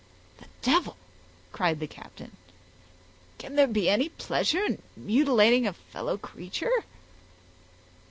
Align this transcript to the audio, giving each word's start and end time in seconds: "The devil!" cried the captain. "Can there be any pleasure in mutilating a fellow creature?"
"The 0.39 0.47
devil!" 0.63 0.97
cried 1.51 1.79
the 1.79 1.85
captain. 1.85 2.35
"Can 3.37 3.55
there 3.55 3.67
be 3.67 3.87
any 3.87 4.09
pleasure 4.09 4.63
in 4.65 4.81
mutilating 4.97 5.67
a 5.67 5.73
fellow 5.73 6.17
creature?" 6.17 6.85